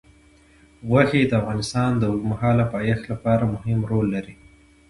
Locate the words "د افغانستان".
1.27-1.91